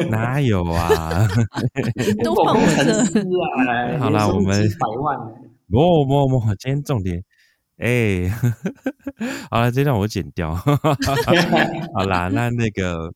[0.09, 1.27] 哪有啊？
[2.23, 3.99] 都放我这。
[3.99, 5.17] 好啦，我们百万。
[5.69, 7.21] 不不不，今天重点。
[7.77, 8.27] 哎，
[9.51, 10.55] 好了，这段我剪掉。
[11.93, 13.13] 好啦，那那个，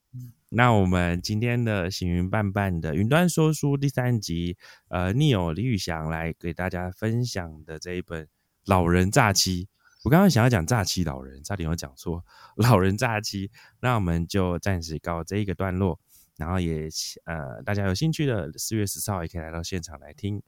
[0.49, 4.55] 那我们今天的行云伴伴的云端说书第三集，
[4.89, 8.25] 呃，Neil 李宇翔来给大家分享的这一本
[8.65, 9.65] 《老人诈欺》。
[10.03, 12.23] 我刚刚想要讲诈欺老人，差点有讲错，
[12.55, 13.49] 老人诈欺。
[13.79, 15.99] 那我们就暂时告这一个段落，
[16.37, 16.87] 然后也
[17.25, 20.43] 呃，大家有兴趣的四月十四号也可以来到现场来听。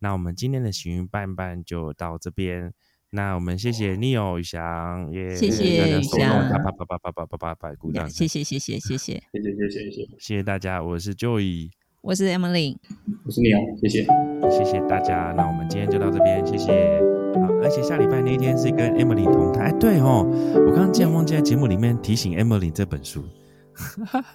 [0.00, 2.74] 那我们今天的行云伴伴就到这边。
[3.14, 11.70] 那我们谢谢 Neo 宇翔，也谢谢宇翔，啪啪啪啪啪啪啪啪啪鼓掌，谢谢谢谢谢谢谢谢谢谢谢谢谢谢大家，我是 Joey，
[12.02, 12.76] 我是 Emily，
[13.24, 14.02] 我是 Neo，谢谢
[14.50, 17.00] 谢谢大家，那我们今天就到这边，谢谢。
[17.34, 20.26] 好，而且下礼拜那一天是跟 Emily 同台，对哦，
[20.66, 23.24] 我刚刚竟然忘记在节目里面提醒 Emily 这本书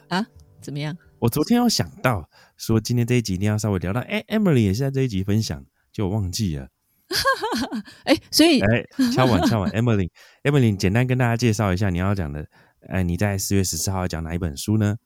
[0.07, 0.25] 啊，
[0.61, 0.95] 怎么样？
[1.19, 6.69] 我昨天有想到说今天这一集一定要稍微聊到，哎，Emily 也是在这一集分享，就忘记了。
[8.05, 12.45] 哎，所以哎， 敲碗敲碗，Emily，Emily，简单跟大家介绍一下你要讲的。
[12.88, 14.97] 哎，你在四月十四号要讲哪一本书呢？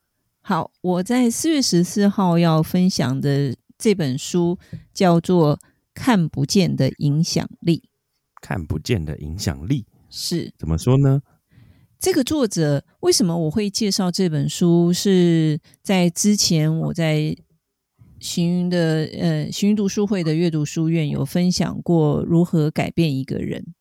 [0.41, 4.59] 好，我在四月十四号要分享的这本书
[4.93, 5.57] 叫做
[5.93, 7.77] 《看不见的影响力》。
[8.41, 11.21] 看不见的影响力是怎么说呢？
[11.97, 14.91] 这个作者为什么我会介绍这本书？
[14.91, 17.35] 是在之前我在。
[18.23, 23.75] 行云的呃，行云读书会的阅读书院有分享过如何改变一个人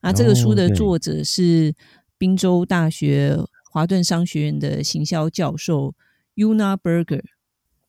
[0.00, 0.12] 啊。
[0.12, 1.72] 这个书的作者是
[2.18, 3.38] 宾州大学
[3.70, 5.94] 华顿商学院的行销教授
[6.34, 7.22] Una Berger。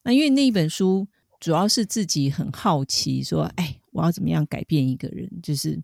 [0.03, 1.07] 那因为那一本书
[1.39, 5.27] 主要是自己很好奇，说哎，我要怎么样改变一个人？
[5.41, 5.81] 就是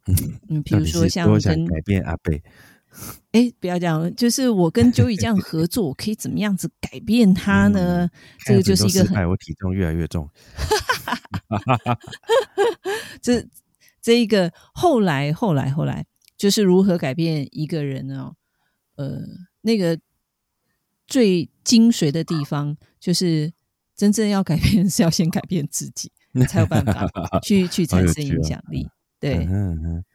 [0.48, 2.40] 嗯，比如说像跟改变阿贝。
[3.32, 8.10] 哎，不要这样，就是我跟 Joey 这样合作， 我可以怎么样子改变他呢？
[8.46, 9.30] 这个就是一个很……
[9.30, 10.30] 我体重越来越重。
[13.22, 13.46] 这
[14.02, 16.06] 这一个后来后来后来，
[16.38, 18.34] 就是如何改变一个人呢？
[18.96, 19.20] 呃，
[19.62, 20.00] 那个
[21.08, 23.52] 最精髓的地方，就是
[23.96, 26.12] 真正要改变是要先改变自己，
[26.48, 27.08] 才有办法
[27.42, 28.88] 去去产生影响力。
[29.24, 29.48] 对，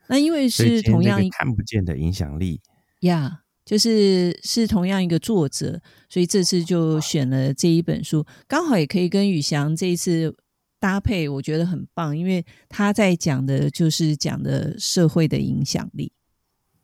[0.06, 2.60] 那因为是同样看不见的影响力。
[3.00, 5.80] 呀，就是是同样一个作者，
[6.10, 10.36] 所以这次就选了这一本书，刚好也可以跟宇翔这一次
[10.78, 16.12] 搭配，我觉得很棒，因为他在讲的就是讲的社会的影响力，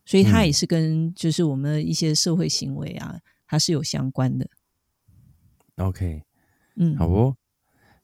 [0.06, 4.48] 所以他也是跟就是我们一些社会行为啊，它是有相关的。
[5.76, 6.22] OK，
[6.76, 7.34] 嗯，好不？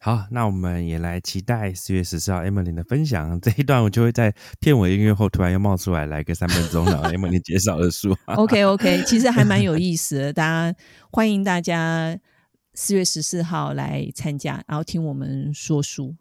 [0.03, 8.17] 好，那我们也来期待四月十四号 Emily 的分享这一段，我就会在片尾音乐后突然又冒出来，来个三分钟，然后 Emily 介绍的书。
[8.25, 10.79] OK OK， 其实还蛮有意思的，大家
[11.13, 12.19] 欢迎大家
[12.73, 16.17] 四月十四号来参加，然后听我们说书。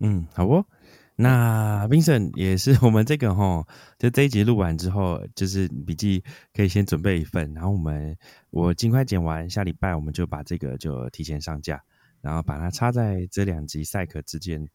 [0.00, 0.66] 嗯，好哦？
[1.14, 3.64] 那 Vincent 也是我们这个哈，
[4.00, 8.16] 就这一集录完之后，就是笔记可以先准备一份，然后我们
[8.50, 11.80] 我尽快剪完，下礼拜我们就把这个就提前上架。
[12.26, 14.68] 然后把它插在这两集赛课之间，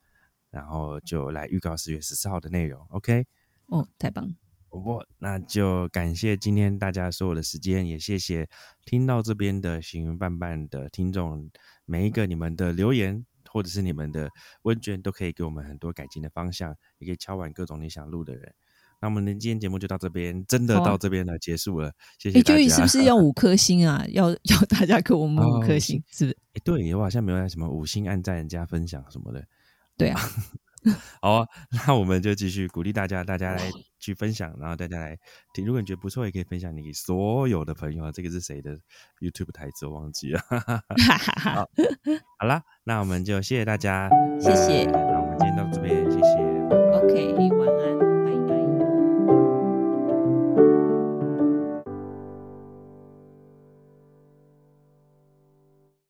[0.51, 2.81] 然后就来预告四月十四号的内容。
[2.91, 3.25] OK，
[3.65, 4.33] 哦，太棒！
[4.69, 8.47] 不，那就感谢今天大家所有的时间，也谢谢
[8.85, 11.51] 听到这边的行云伴伴的听众，
[11.83, 14.29] 每一个你们的留言或者是你们的
[14.61, 18.55] 问卷，都可以给我们很多改进的方向，也可以敲完各种你想录的人。
[19.01, 21.91] 那我们今天节目就到这边，真的到这边了，结束了。
[22.19, 22.75] 谢谢大家。
[22.75, 24.05] 是不是要 五颗星啊？
[24.09, 26.37] 要要大家给我们五颗星，是不是？
[26.53, 29.43] 哎，对，我好像没有什么五星按赞、加分享什么的。
[29.97, 30.21] 对啊。
[31.21, 31.47] 好啊，
[31.87, 35.15] 那我们就继续鼓励大家，大家来去分享，然后大家来
[35.53, 35.63] 听。
[35.63, 38.11] 如果你觉得不错，也可以分享你给所有的朋友啊。
[38.11, 38.75] 这个是谁的
[39.19, 39.85] YouTube 台词？
[39.85, 40.41] 我忘记了。
[41.37, 41.69] 好，
[42.39, 44.85] 好啦，那我们就谢谢大家，谢谢。
[44.85, 46.10] 那我们今天到这边。